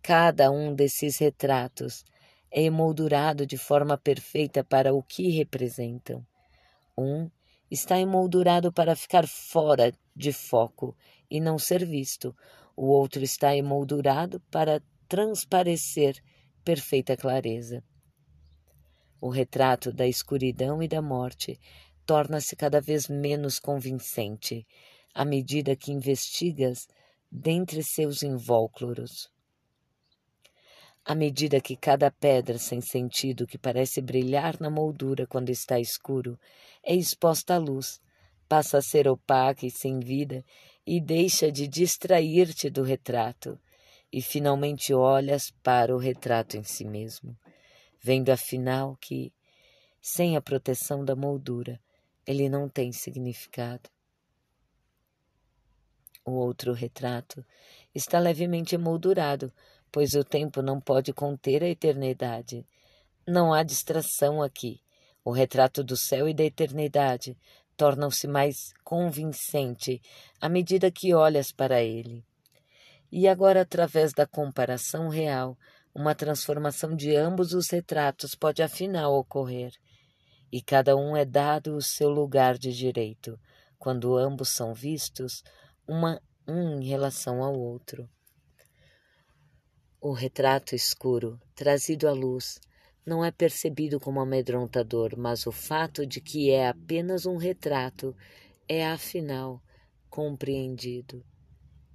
Cada 0.00 0.48
um 0.50 0.72
desses 0.72 1.18
retratos 1.18 2.04
é 2.52 2.62
emoldurado 2.62 3.44
de 3.44 3.58
forma 3.58 3.98
perfeita 3.98 4.62
para 4.62 4.94
o 4.94 5.02
que 5.02 5.30
representam. 5.30 6.24
Um 6.96 7.28
está 7.68 7.98
emoldurado 7.98 8.72
para 8.72 8.94
ficar 8.94 9.26
fora 9.26 9.92
de 10.14 10.32
foco 10.32 10.96
e 11.28 11.40
não 11.40 11.58
ser 11.58 11.84
visto, 11.84 12.34
o 12.76 12.88
outro 12.88 13.24
está 13.24 13.56
emoldurado 13.56 14.38
para 14.50 14.82
transparecer 15.08 16.22
perfeita 16.62 17.16
clareza. 17.16 17.82
O 19.20 19.30
retrato 19.30 19.92
da 19.92 20.06
escuridão 20.06 20.82
e 20.82 20.88
da 20.88 21.00
morte 21.00 21.58
torna-se 22.04 22.54
cada 22.54 22.80
vez 22.80 23.08
menos 23.08 23.58
convincente 23.58 24.66
à 25.14 25.24
medida 25.24 25.74
que 25.74 25.90
investigas 25.90 26.86
dentre 27.32 27.82
seus 27.82 28.22
invólucros. 28.22 29.30
À 31.04 31.14
medida 31.14 31.60
que 31.60 31.76
cada 31.76 32.10
pedra 32.10 32.58
sem 32.58 32.80
sentido 32.80 33.46
que 33.46 33.56
parece 33.56 34.02
brilhar 34.02 34.60
na 34.60 34.68
moldura 34.68 35.26
quando 35.26 35.50
está 35.50 35.80
escuro 35.80 36.38
é 36.82 36.94
exposta 36.94 37.54
à 37.54 37.58
luz, 37.58 38.00
passa 38.48 38.78
a 38.78 38.82
ser 38.82 39.08
opaca 39.08 39.64
e 39.64 39.70
sem 39.70 40.00
vida 40.00 40.44
e 40.86 41.00
deixa 41.00 41.50
de 41.50 41.66
distrair-te 41.66 42.70
do 42.70 42.82
retrato, 42.82 43.58
e 44.12 44.22
finalmente 44.22 44.94
olhas 44.94 45.50
para 45.62 45.94
o 45.94 45.98
retrato 45.98 46.56
em 46.56 46.62
si 46.62 46.84
mesmo, 46.84 47.36
vendo 48.00 48.30
afinal 48.30 48.96
que, 49.00 49.32
sem 50.00 50.36
a 50.36 50.40
proteção 50.40 51.04
da 51.04 51.16
moldura, 51.16 51.80
ele 52.24 52.48
não 52.48 52.68
tem 52.68 52.92
significado. 52.92 53.90
O 56.24 56.32
outro 56.32 56.72
retrato 56.72 57.44
está 57.94 58.18
levemente 58.18 58.74
emoldurado, 58.74 59.52
pois 59.92 60.14
o 60.14 60.24
tempo 60.24 60.60
não 60.60 60.80
pode 60.80 61.12
conter 61.12 61.62
a 61.62 61.68
eternidade. 61.68 62.66
Não 63.26 63.52
há 63.52 63.62
distração 63.62 64.42
aqui. 64.42 64.80
O 65.24 65.30
retrato 65.30 65.82
do 65.82 65.96
céu 65.96 66.28
e 66.28 66.34
da 66.34 66.44
eternidade 66.44 67.36
tornam-se 67.76 68.26
mais 68.26 68.72
convincente 68.82 70.00
à 70.40 70.48
medida 70.48 70.90
que 70.90 71.14
olhas 71.14 71.52
para 71.52 71.82
ele. 71.82 72.24
E 73.10 73.28
agora, 73.28 73.62
através 73.62 74.12
da 74.12 74.26
comparação 74.26 75.08
real, 75.08 75.56
uma 75.94 76.14
transformação 76.14 76.94
de 76.94 77.14
ambos 77.16 77.54
os 77.54 77.70
retratos 77.70 78.34
pode 78.34 78.62
afinal 78.62 79.14
ocorrer, 79.14 79.72
e 80.52 80.60
cada 80.60 80.96
um 80.96 81.16
é 81.16 81.24
dado 81.24 81.76
o 81.76 81.82
seu 81.82 82.10
lugar 82.10 82.58
de 82.58 82.72
direito, 82.72 83.38
quando 83.78 84.16
ambos 84.16 84.50
são 84.50 84.74
vistos, 84.74 85.42
uma, 85.86 86.20
um 86.46 86.80
em 86.80 86.84
relação 86.84 87.42
ao 87.42 87.54
outro. 87.54 88.08
O 90.00 90.12
retrato 90.12 90.74
escuro, 90.74 91.40
trazido 91.54 92.06
à 92.06 92.12
luz, 92.12 92.60
não 93.06 93.24
é 93.24 93.30
percebido 93.30 94.00
como 94.00 94.18
amedrontador, 94.18 95.14
mas 95.16 95.46
o 95.46 95.52
fato 95.52 96.04
de 96.04 96.20
que 96.20 96.50
é 96.50 96.68
apenas 96.68 97.24
um 97.24 97.36
retrato 97.36 98.14
é 98.68 98.84
afinal 98.84 99.62
compreendido. 100.10 101.24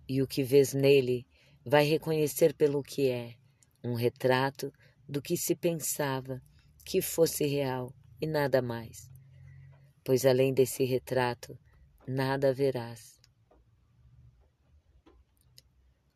E 0.08 0.22
o 0.22 0.27
que 0.27 0.41
vês 0.41 0.74
nele 0.74 1.27
vai 1.65 1.84
reconhecer 1.84 2.53
pelo 2.53 2.82
que 2.82 3.10
é 3.10 3.36
um 3.84 3.94
retrato 3.94 4.72
do 5.08 5.22
que 5.22 5.36
se 5.36 5.53
pensava 5.53 6.41
que 6.86 7.01
fosse 7.01 7.46
real 7.46 7.94
e 8.22 8.25
nada 8.25 8.62
mais. 8.62 9.10
Pois 10.06 10.25
além 10.25 10.53
desse 10.53 10.86
retrato, 10.86 11.60
nada 12.08 12.53
verás. 12.53 13.11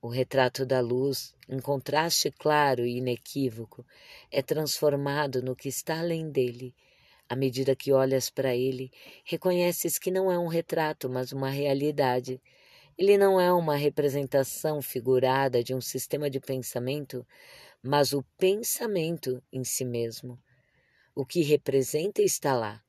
O 0.06 0.08
retrato 0.08 0.68
da 0.68 0.82
luz, 0.82 1.34
em 1.50 1.60
contraste 1.60 2.30
claro 2.30 2.86
e 2.86 2.98
inequívoco, 2.98 3.84
é 4.30 4.40
transformado 4.40 5.42
no 5.42 5.56
que 5.56 5.68
está 5.68 5.98
além 5.98 6.30
dele. 6.30 6.76
À 7.28 7.36
medida 7.36 7.76
que 7.76 7.92
olhas 7.92 8.30
para 8.30 8.56
ele, 8.56 8.92
reconheces 9.24 9.98
que 9.98 10.12
não 10.12 10.32
é 10.32 10.38
um 10.38 10.46
retrato, 10.46 11.10
mas 11.10 11.32
uma 11.32 11.50
realidade. 11.50 12.40
Ele 12.96 13.18
não 13.18 13.42
é 13.42 13.52
uma 13.52 13.76
representação 13.76 14.80
figurada 14.80 15.64
de 15.64 15.74
um 15.74 15.82
sistema 15.82 16.30
de 16.30 16.40
pensamento, 16.40 17.26
mas 17.82 18.14
o 18.14 18.22
pensamento 18.38 19.42
em 19.52 19.64
si 19.64 19.84
mesmo. 19.84 20.40
O 21.16 21.26
que 21.26 21.42
representa 21.42 22.22
está 22.22 22.54
lá. 22.54 22.85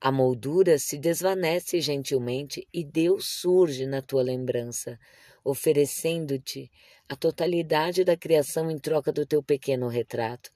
A 0.00 0.12
moldura 0.12 0.78
se 0.78 0.98
desvanece 0.98 1.80
gentilmente 1.80 2.66
e 2.72 2.84
Deus 2.84 3.26
surge 3.40 3.86
na 3.86 4.02
tua 4.02 4.22
lembrança, 4.22 4.98
oferecendo-te 5.42 6.70
a 7.08 7.16
totalidade 7.16 8.04
da 8.04 8.16
criação 8.16 8.70
em 8.70 8.78
troca 8.78 9.10
do 9.10 9.24
teu 9.24 9.42
pequeno 9.42 9.88
retrato, 9.88 10.50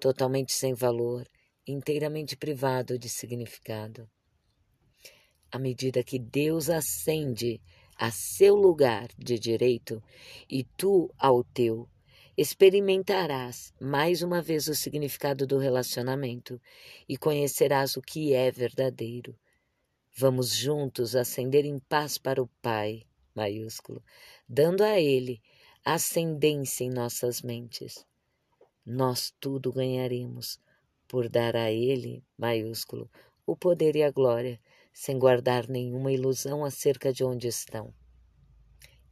totalmente 0.00 0.52
sem 0.52 0.74
valor, 0.74 1.28
inteiramente 1.66 2.36
privado 2.36 2.98
de 2.98 3.08
significado. 3.08 4.08
À 5.50 5.58
medida 5.58 6.02
que 6.02 6.18
Deus 6.18 6.68
ascende 6.68 7.60
a 7.96 8.10
seu 8.10 8.56
lugar 8.56 9.08
de 9.16 9.38
direito 9.38 10.02
e 10.50 10.64
tu 10.64 11.08
ao 11.18 11.44
teu, 11.44 11.88
experimentarás 12.36 13.74
mais 13.80 14.22
uma 14.22 14.40
vez 14.40 14.68
o 14.68 14.74
significado 14.74 15.46
do 15.46 15.58
relacionamento 15.58 16.60
e 17.08 17.16
conhecerás 17.16 17.96
o 17.96 18.02
que 18.02 18.32
é 18.32 18.50
verdadeiro. 18.50 19.38
Vamos 20.16 20.54
juntos 20.54 21.14
ascender 21.14 21.64
em 21.64 21.78
paz 21.78 22.18
para 22.18 22.42
o 22.42 22.48
Pai, 22.60 23.02
maiúsculo, 23.34 24.02
dando 24.48 24.82
a 24.82 24.98
Ele 25.00 25.40
ascendência 25.84 26.84
em 26.84 26.90
nossas 26.90 27.42
mentes. 27.42 28.06
Nós 28.84 29.32
tudo 29.38 29.72
ganharemos 29.72 30.58
por 31.08 31.28
dar 31.28 31.56
a 31.56 31.70
Ele, 31.70 32.24
maiúsculo, 32.38 33.10
o 33.46 33.56
poder 33.56 33.96
e 33.96 34.02
a 34.02 34.10
glória, 34.10 34.60
sem 34.92 35.18
guardar 35.18 35.68
nenhuma 35.68 36.12
ilusão 36.12 36.64
acerca 36.64 37.12
de 37.12 37.24
onde 37.24 37.48
estão. 37.48 37.92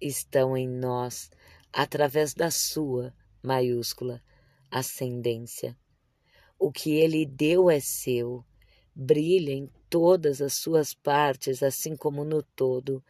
Estão 0.01 0.57
em 0.57 0.69
nós, 0.69 1.31
através 1.73 2.35
da 2.35 2.51
Sua, 2.51 3.15
maiúscula, 3.43 4.23
ascendência. 4.71 5.77
O 6.59 6.71
que 6.71 6.97
Ele 6.97 7.25
deu 7.25 7.71
é 7.71 7.81
seu, 7.81 8.45
brilha 8.95 9.53
em 9.53 9.71
todas 9.89 10.43
as 10.43 10.55
suas 10.55 10.95
partes, 10.95 11.63
assim 11.63 11.97
como 11.97 12.25
no 12.25 12.43
todo. 12.43 13.03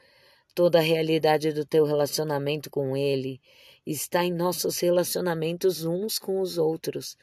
Toda 0.54 0.78
a 0.78 0.82
realidade 0.82 1.52
do 1.52 1.64
teu 1.64 1.84
relacionamento 1.84 2.70
com 2.70 2.96
Ele 2.96 3.40
está 3.86 4.24
em 4.24 4.32
nossos 4.32 4.78
relacionamentos 4.80 5.84
uns 5.84 6.18
com 6.18 6.40
os 6.40 6.58
outros. 6.58 7.16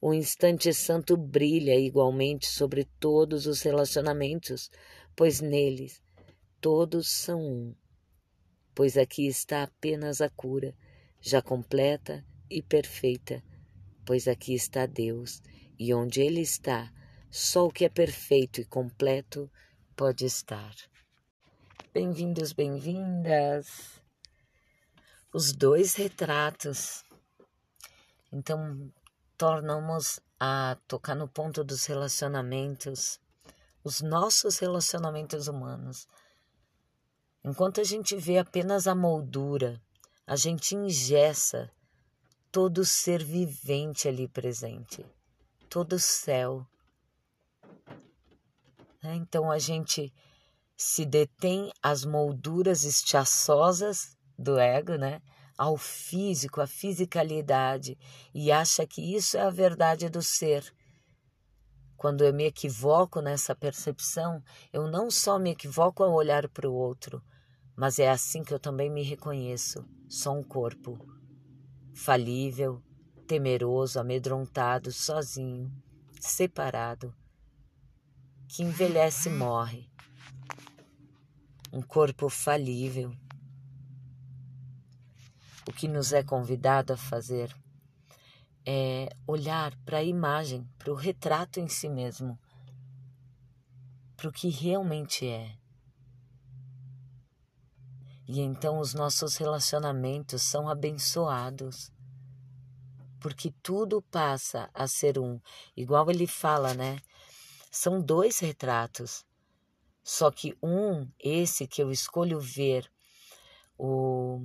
O 0.00 0.12
instante 0.12 0.72
santo 0.72 1.16
brilha 1.16 1.74
igualmente 1.74 2.46
sobre 2.46 2.84
todos 3.00 3.46
os 3.46 3.62
relacionamentos, 3.62 4.70
pois 5.14 5.40
neles 5.40 6.02
todos 6.60 7.08
são 7.08 7.40
um. 7.40 7.74
Pois 8.76 8.98
aqui 8.98 9.26
está 9.26 9.62
apenas 9.62 10.20
a 10.20 10.28
cura, 10.28 10.76
já 11.18 11.40
completa 11.40 12.22
e 12.50 12.60
perfeita, 12.60 13.42
pois 14.04 14.28
aqui 14.28 14.52
está 14.52 14.84
Deus, 14.84 15.42
e 15.78 15.94
onde 15.94 16.20
Ele 16.20 16.42
está, 16.42 16.92
só 17.30 17.64
o 17.64 17.70
que 17.70 17.86
é 17.86 17.88
perfeito 17.88 18.60
e 18.60 18.66
completo 18.66 19.50
pode 19.96 20.26
estar. 20.26 20.74
Bem-vindos, 21.94 22.52
bem-vindas. 22.52 23.98
Os 25.32 25.52
dois 25.52 25.94
retratos. 25.94 27.02
Então, 28.30 28.92
tornamos 29.38 30.20
a 30.38 30.76
tocar 30.86 31.14
no 31.14 31.26
ponto 31.26 31.64
dos 31.64 31.86
relacionamentos, 31.86 33.18
os 33.82 34.02
nossos 34.02 34.58
relacionamentos 34.58 35.48
humanos. 35.48 36.06
Enquanto 37.46 37.80
a 37.80 37.84
gente 37.84 38.16
vê 38.16 38.38
apenas 38.38 38.88
a 38.88 38.94
moldura, 38.94 39.80
a 40.26 40.34
gente 40.34 40.74
ingessa 40.74 41.70
todo 42.50 42.84
ser 42.84 43.22
vivente 43.22 44.08
ali 44.08 44.26
presente, 44.26 45.06
todo 45.68 45.98
céu, 45.98 46.66
né? 49.00 49.14
Então 49.14 49.50
a 49.50 49.58
gente 49.58 50.12
se 50.76 51.06
detém 51.06 51.72
às 51.80 52.04
molduras 52.04 52.82
estiaçosas 52.82 54.16
do 54.36 54.58
ego, 54.58 54.96
né? 54.96 55.22
ao 55.56 55.76
físico, 55.76 56.60
à 56.60 56.66
fisicalidade, 56.66 57.96
e 58.34 58.52
acha 58.52 58.86
que 58.86 59.00
isso 59.16 59.36
é 59.36 59.40
a 59.40 59.50
verdade 59.50 60.08
do 60.08 60.22
ser. 60.22 60.74
Quando 61.96 62.22
eu 62.22 62.34
me 62.34 62.44
equivoco 62.44 63.20
nessa 63.20 63.54
percepção, 63.54 64.42
eu 64.70 64.86
não 64.86 65.10
só 65.10 65.38
me 65.38 65.50
equivoco 65.50 66.02
ao 66.02 66.12
olhar 66.12 66.46
para 66.48 66.68
o 66.68 66.74
outro, 66.74 67.22
mas 67.76 67.98
é 67.98 68.10
assim 68.10 68.42
que 68.42 68.54
eu 68.54 68.58
também 68.58 68.90
me 68.90 69.02
reconheço. 69.02 69.84
Sou 70.08 70.38
um 70.38 70.42
corpo 70.42 70.98
falível, 71.94 72.82
temeroso, 73.26 74.00
amedrontado, 74.00 74.90
sozinho, 74.90 75.70
separado 76.20 77.14
que 78.48 78.62
envelhece 78.62 79.28
e 79.28 79.32
morre. 79.32 79.90
Um 81.72 81.82
corpo 81.82 82.28
falível. 82.28 83.12
O 85.68 85.72
que 85.72 85.88
nos 85.88 86.12
é 86.12 86.22
convidado 86.22 86.92
a 86.92 86.96
fazer 86.96 87.54
é 88.64 89.14
olhar 89.26 89.76
para 89.84 89.98
a 89.98 90.04
imagem, 90.04 90.66
para 90.78 90.92
o 90.92 90.94
retrato 90.94 91.60
em 91.60 91.68
si 91.68 91.88
mesmo, 91.88 92.38
para 94.16 94.28
o 94.28 94.32
que 94.32 94.48
realmente 94.48 95.26
é. 95.26 95.56
E 98.28 98.40
então 98.40 98.80
os 98.80 98.92
nossos 98.92 99.36
relacionamentos 99.36 100.42
são 100.42 100.68
abençoados, 100.68 101.92
porque 103.20 103.54
tudo 103.62 104.02
passa 104.02 104.68
a 104.74 104.88
ser 104.88 105.18
um. 105.18 105.40
Igual 105.76 106.10
ele 106.10 106.26
fala, 106.26 106.74
né? 106.74 106.98
São 107.70 108.00
dois 108.00 108.40
retratos. 108.40 109.24
Só 110.02 110.30
que 110.30 110.56
um, 110.62 111.08
esse 111.18 111.66
que 111.66 111.82
eu 111.82 111.90
escolho 111.90 112.40
ver, 112.40 112.90
o, 113.78 114.40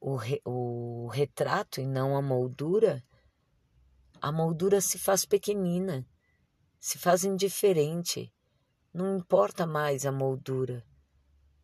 o, 0.00 0.18
o 0.44 1.08
retrato 1.08 1.80
e 1.80 1.86
não 1.86 2.16
a 2.16 2.22
moldura, 2.22 3.04
a 4.20 4.32
moldura 4.32 4.80
se 4.80 4.98
faz 4.98 5.24
pequenina, 5.24 6.06
se 6.78 6.98
faz 6.98 7.24
indiferente. 7.24 8.32
Não 8.92 9.16
importa 9.16 9.66
mais 9.66 10.04
a 10.04 10.10
moldura, 10.10 10.84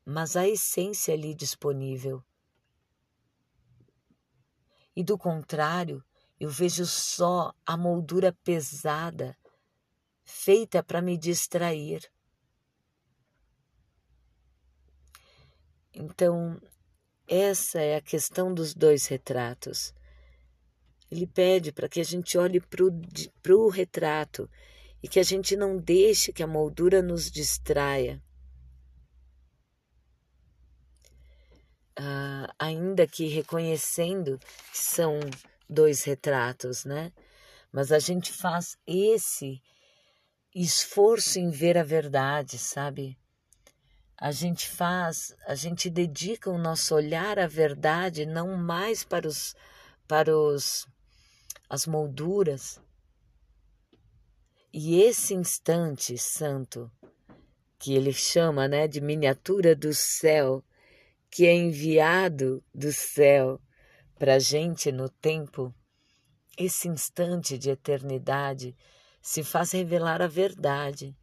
mas 0.06 0.36
a 0.36 0.46
essência 0.46 1.12
ali 1.12 1.34
disponível. 1.34 2.22
E 4.94 5.02
do 5.02 5.18
contrário, 5.18 6.02
eu 6.38 6.48
vejo 6.48 6.86
só 6.86 7.52
a 7.66 7.76
moldura 7.76 8.32
pesada 8.44 9.36
feita 10.24 10.80
para 10.80 11.02
me 11.02 11.18
distrair. 11.18 12.08
Então, 15.92 16.60
essa 17.26 17.80
é 17.80 17.96
a 17.96 18.00
questão 18.00 18.54
dos 18.54 18.74
dois 18.74 19.06
retratos. 19.06 19.92
Ele 21.10 21.26
pede 21.26 21.72
para 21.72 21.88
que 21.88 22.00
a 22.00 22.04
gente 22.04 22.38
olhe 22.38 22.60
para 22.60 23.56
o 23.56 23.68
retrato 23.68 24.48
e 25.02 25.08
que 25.08 25.18
a 25.18 25.22
gente 25.22 25.56
não 25.56 25.78
deixe 25.78 26.32
que 26.32 26.42
a 26.42 26.46
moldura 26.46 27.02
nos 27.02 27.30
distraia. 27.30 28.22
Ah, 31.98 32.52
ainda 32.58 33.06
que 33.06 33.26
reconhecendo 33.26 34.38
que 34.70 34.78
são 34.78 35.18
dois 35.68 36.04
retratos, 36.04 36.84
né? 36.84 37.12
Mas 37.72 37.90
a 37.90 37.98
gente 37.98 38.32
faz 38.32 38.76
esse 38.86 39.62
esforço 40.54 41.38
em 41.38 41.50
ver 41.50 41.78
a 41.78 41.82
verdade, 41.82 42.58
sabe? 42.58 43.18
A 44.18 44.30
gente 44.30 44.68
faz, 44.68 45.34
a 45.46 45.54
gente 45.54 45.90
dedica 45.90 46.50
o 46.50 46.58
nosso 46.58 46.94
olhar 46.94 47.38
à 47.38 47.46
verdade 47.46 48.24
não 48.24 48.56
mais 48.56 49.04
para 49.04 49.28
os 49.28 49.54
para 50.08 50.34
os 50.34 50.86
as 51.68 51.86
molduras. 51.86 52.80
E 54.72 55.00
esse 55.02 55.34
instante 55.34 56.16
santo 56.16 56.90
que 57.78 57.94
ele 57.94 58.12
chama, 58.12 58.66
né, 58.68 58.88
de 58.88 59.00
miniatura 59.00 59.74
do 59.74 59.92
céu, 59.92 60.64
que 61.30 61.46
é 61.46 61.54
enviado 61.54 62.62
do 62.74 62.92
céu 62.92 63.60
para 64.18 64.34
a 64.34 64.38
gente 64.38 64.90
no 64.90 65.08
tempo, 65.08 65.74
esse 66.56 66.88
instante 66.88 67.58
de 67.58 67.70
eternidade 67.70 68.74
se 69.20 69.42
faz 69.42 69.72
revelar 69.72 70.22
a 70.22 70.26
verdade. 70.26 71.14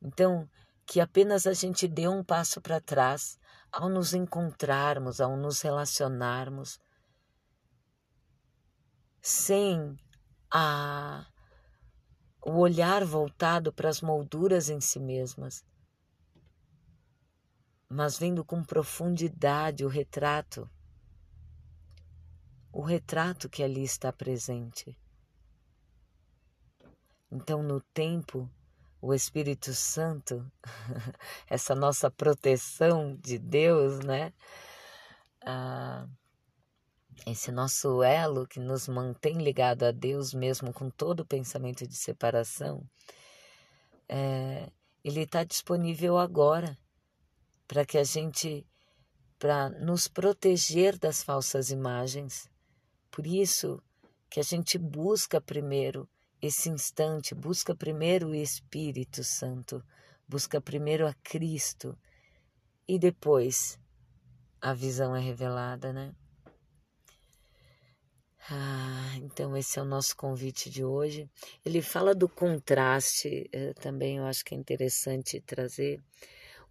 Então, 0.00 0.48
que 0.86 1.00
apenas 1.00 1.46
a 1.46 1.52
gente 1.52 1.88
dê 1.88 2.06
um 2.06 2.22
passo 2.22 2.60
para 2.60 2.80
trás 2.80 3.38
ao 3.72 3.88
nos 3.88 4.14
encontrarmos, 4.14 5.20
ao 5.20 5.36
nos 5.36 5.60
relacionarmos, 5.62 6.78
sem 9.20 9.96
a, 10.52 11.26
o 12.44 12.58
olhar 12.58 13.04
voltado 13.04 13.72
para 13.72 13.88
as 13.88 14.00
molduras 14.00 14.68
em 14.68 14.80
si 14.80 15.00
mesmas, 15.00 15.64
mas 17.94 18.18
vendo 18.18 18.44
com 18.44 18.60
profundidade 18.64 19.84
o 19.84 19.88
retrato, 19.88 20.68
o 22.72 22.82
retrato 22.82 23.48
que 23.48 23.62
ali 23.62 23.84
está 23.84 24.12
presente. 24.12 24.98
Então, 27.30 27.62
no 27.62 27.80
tempo, 27.80 28.50
o 29.00 29.14
Espírito 29.14 29.72
Santo, 29.72 30.44
essa 31.48 31.72
nossa 31.72 32.10
proteção 32.10 33.14
de 33.14 33.38
Deus, 33.38 34.00
né? 34.00 34.32
Ah, 35.46 36.08
esse 37.24 37.52
nosso 37.52 38.02
elo 38.02 38.44
que 38.44 38.58
nos 38.58 38.88
mantém 38.88 39.38
ligado 39.38 39.84
a 39.84 39.92
Deus 39.92 40.34
mesmo 40.34 40.72
com 40.72 40.90
todo 40.90 41.20
o 41.20 41.26
pensamento 41.26 41.86
de 41.86 41.94
separação, 41.94 42.84
é, 44.08 44.68
ele 45.04 45.20
está 45.20 45.44
disponível 45.44 46.18
agora 46.18 46.76
para 47.74 47.84
que 47.84 47.98
a 47.98 48.04
gente, 48.04 48.64
para 49.36 49.68
nos 49.68 50.06
proteger 50.06 50.96
das 50.96 51.24
falsas 51.24 51.70
imagens. 51.70 52.48
Por 53.10 53.26
isso 53.26 53.82
que 54.30 54.38
a 54.38 54.44
gente 54.44 54.78
busca 54.78 55.40
primeiro 55.40 56.08
esse 56.40 56.70
instante, 56.70 57.34
busca 57.34 57.74
primeiro 57.74 58.28
o 58.28 58.34
Espírito 58.34 59.24
Santo, 59.24 59.84
busca 60.28 60.60
primeiro 60.60 61.04
a 61.04 61.14
Cristo 61.14 61.98
e 62.86 62.96
depois 62.96 63.76
a 64.60 64.72
visão 64.72 65.16
é 65.16 65.20
revelada, 65.20 65.92
né? 65.92 66.14
Ah, 68.48 69.16
então 69.16 69.56
esse 69.56 69.80
é 69.80 69.82
o 69.82 69.84
nosso 69.84 70.16
convite 70.16 70.70
de 70.70 70.84
hoje. 70.84 71.28
Ele 71.64 71.82
fala 71.82 72.14
do 72.14 72.28
contraste, 72.28 73.48
eh, 73.50 73.72
também 73.74 74.18
eu 74.18 74.26
acho 74.26 74.44
que 74.44 74.54
é 74.54 74.58
interessante 74.58 75.40
trazer. 75.40 76.00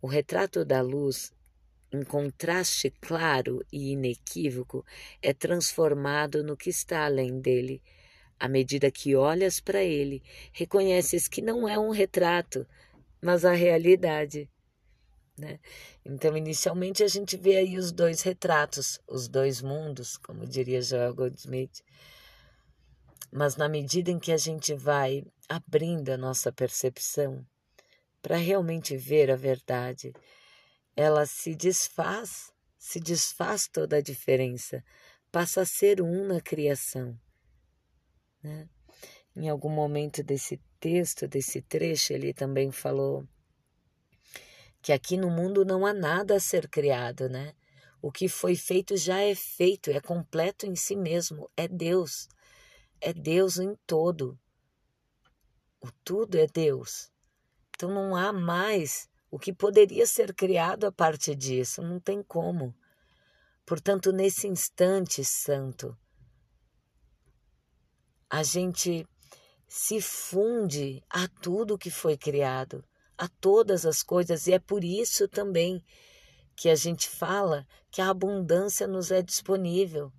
O 0.03 0.07
retrato 0.07 0.65
da 0.65 0.81
luz, 0.81 1.31
em 1.89 2.03
contraste 2.03 2.91
claro 2.99 3.65
e 3.71 3.93
inequívoco, 3.93 4.85
é 5.21 5.31
transformado 5.31 6.43
no 6.43 6.57
que 6.57 6.69
está 6.69 7.05
além 7.05 7.39
dele. 7.39 7.81
À 8.37 8.49
medida 8.49 8.91
que 8.91 9.15
olhas 9.15 9.61
para 9.61 9.81
ele, 9.81 10.21
reconheces 10.51 11.29
que 11.29 11.41
não 11.41 11.69
é 11.69 11.79
um 11.79 11.89
retrato, 11.89 12.67
mas 13.21 13.45
a 13.45 13.53
realidade. 13.53 14.49
Né? 15.37 15.57
Então, 16.03 16.35
inicialmente, 16.35 17.01
a 17.01 17.07
gente 17.07 17.37
vê 17.37 17.55
aí 17.55 17.77
os 17.77 17.93
dois 17.93 18.23
retratos, 18.23 18.99
os 19.07 19.29
dois 19.29 19.61
mundos, 19.61 20.17
como 20.17 20.45
diria 20.45 20.81
Joel 20.81 21.15
Goldsmith. 21.15 21.81
Mas 23.31 23.55
na 23.55 23.69
medida 23.69 24.11
em 24.11 24.19
que 24.19 24.33
a 24.33 24.37
gente 24.37 24.73
vai 24.73 25.23
abrindo 25.47 26.09
a 26.09 26.17
nossa 26.17 26.51
percepção 26.51 27.47
para 28.23 28.37
realmente 28.37 28.95
ver 28.95 29.29
a 29.29 29.35
verdade, 29.35 30.13
ela 30.95 31.25
se 31.25 31.53
desfaz, 31.53 32.53
se 32.77 32.97
desfaz 32.97 33.67
toda 33.67 33.97
a 33.97 34.01
diferença, 34.01 34.81
passa 35.29 35.61
a 35.61 35.65
ser 35.65 36.01
um 36.01 36.25
na 36.25 36.39
criação. 36.39 37.19
Né? 38.41 38.69
Em 39.35 39.49
algum 39.49 39.69
momento 39.69 40.23
desse 40.23 40.61
texto, 40.79 41.27
desse 41.27 41.61
trecho, 41.61 42.13
ele 42.13 42.33
também 42.33 42.71
falou 42.71 43.27
que 44.81 44.93
aqui 44.93 45.17
no 45.17 45.29
mundo 45.29 45.65
não 45.65 45.85
há 45.85 45.93
nada 45.93 46.37
a 46.37 46.39
ser 46.39 46.69
criado, 46.69 47.27
né? 47.27 47.53
O 48.01 48.11
que 48.11 48.29
foi 48.29 48.55
feito 48.55 48.95
já 48.95 49.19
é 49.19 49.35
feito, 49.35 49.91
é 49.91 49.99
completo 49.99 50.65
em 50.65 50.75
si 50.75 50.95
mesmo, 50.95 51.49
é 51.57 51.67
Deus. 51.67 52.27
É 53.01 53.13
Deus 53.13 53.57
em 53.57 53.75
todo. 53.85 54.39
O 55.81 55.89
tudo 56.03 56.37
é 56.37 56.47
Deus. 56.47 57.12
Então 57.75 57.89
não 57.89 58.15
há 58.15 58.31
mais 58.31 59.07
o 59.29 59.39
que 59.39 59.51
poderia 59.51 60.05
ser 60.05 60.33
criado 60.33 60.85
a 60.85 60.91
partir 60.91 61.35
disso, 61.35 61.81
não 61.81 61.99
tem 61.99 62.21
como. 62.21 62.75
Portanto, 63.65 64.11
nesse 64.11 64.47
instante 64.47 65.23
santo, 65.23 65.97
a 68.29 68.43
gente 68.43 69.07
se 69.67 69.99
funde 70.01 71.03
a 71.09 71.27
tudo 71.27 71.77
que 71.77 71.89
foi 71.89 72.17
criado 72.17 72.83
a 73.17 73.27
todas 73.27 73.85
as 73.85 74.03
coisas, 74.03 74.47
e 74.47 74.53
é 74.53 74.59
por 74.59 74.83
isso 74.83 75.27
também 75.27 75.83
que 76.55 76.69
a 76.69 76.75
gente 76.75 77.09
fala 77.09 77.65
que 77.89 78.01
a 78.01 78.09
abundância 78.09 78.87
nos 78.87 79.11
é 79.11 79.21
disponível. 79.21 80.11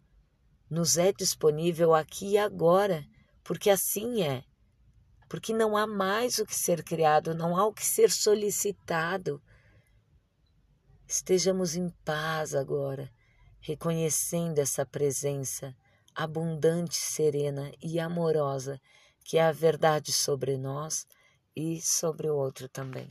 Nos 0.70 0.96
é 0.96 1.12
disponível 1.12 1.94
aqui 1.94 2.30
e 2.30 2.38
agora, 2.38 3.04
porque 3.42 3.70
assim 3.70 4.22
é. 4.22 4.42
Porque 5.28 5.52
não 5.52 5.76
há 5.76 5.86
mais 5.86 6.38
o 6.38 6.46
que 6.46 6.54
ser 6.54 6.82
criado, 6.82 7.34
não 7.34 7.56
há 7.56 7.66
o 7.66 7.72
que 7.72 7.84
ser 7.84 8.10
solicitado. 8.10 9.42
Estejamos 11.06 11.76
em 11.76 11.88
paz 12.04 12.54
agora, 12.54 13.10
reconhecendo 13.60 14.58
essa 14.58 14.84
presença 14.84 15.74
abundante, 16.14 16.96
serena 16.96 17.72
e 17.82 17.98
amorosa, 17.98 18.80
que 19.24 19.38
é 19.38 19.42
a 19.42 19.52
verdade 19.52 20.12
sobre 20.12 20.56
nós 20.56 21.06
e 21.56 21.80
sobre 21.80 22.28
o 22.28 22.36
outro 22.36 22.68
também. 22.68 23.08